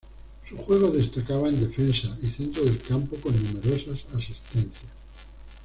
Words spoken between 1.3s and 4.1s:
en defensa y centro del campo, con numerosas